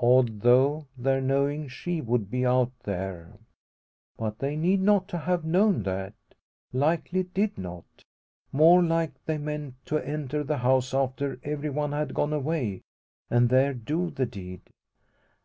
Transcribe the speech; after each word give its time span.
Odd, 0.00 0.42
though, 0.42 0.86
their 0.96 1.20
knowing 1.20 1.66
she 1.66 2.00
would 2.00 2.30
be 2.30 2.46
out 2.46 2.70
there. 2.84 3.32
But 4.16 4.38
they 4.38 4.54
need 4.54 4.80
not 4.80 5.10
have 5.10 5.44
known 5.44 5.82
that 5.82 6.14
likely 6.72 7.24
did 7.24 7.58
not. 7.58 8.04
More 8.52 8.84
like 8.84 9.10
they 9.24 9.36
meant 9.36 9.84
to 9.86 9.98
enter 9.98 10.44
the 10.44 10.58
house, 10.58 10.94
after 10.94 11.40
every 11.42 11.70
one 11.70 11.90
had 11.90 12.14
gone 12.14 12.32
away, 12.32 12.82
and 13.30 13.48
there 13.48 13.74
do 13.74 14.10
the 14.10 14.26
deed. 14.26 14.60